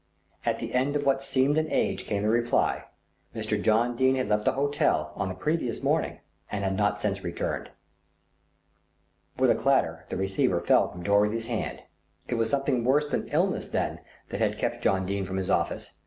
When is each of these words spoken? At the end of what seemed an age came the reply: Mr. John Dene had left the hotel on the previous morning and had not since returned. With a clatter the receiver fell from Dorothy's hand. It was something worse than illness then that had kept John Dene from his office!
At 0.47 0.57
the 0.57 0.73
end 0.73 0.95
of 0.95 1.05
what 1.05 1.21
seemed 1.21 1.59
an 1.59 1.69
age 1.71 2.05
came 2.05 2.23
the 2.23 2.29
reply: 2.29 2.85
Mr. 3.35 3.61
John 3.61 3.95
Dene 3.95 4.15
had 4.15 4.29
left 4.29 4.45
the 4.45 4.53
hotel 4.53 5.11
on 5.13 5.29
the 5.29 5.35
previous 5.35 5.83
morning 5.83 6.21
and 6.51 6.63
had 6.63 6.75
not 6.75 6.99
since 6.99 7.23
returned. 7.23 7.69
With 9.37 9.51
a 9.51 9.55
clatter 9.55 10.07
the 10.09 10.17
receiver 10.17 10.59
fell 10.59 10.91
from 10.91 11.03
Dorothy's 11.03 11.45
hand. 11.49 11.83
It 12.27 12.33
was 12.33 12.49
something 12.49 12.83
worse 12.83 13.05
than 13.05 13.27
illness 13.27 13.67
then 13.67 13.99
that 14.29 14.39
had 14.39 14.57
kept 14.57 14.81
John 14.81 15.05
Dene 15.05 15.23
from 15.23 15.37
his 15.37 15.51
office! 15.51 15.93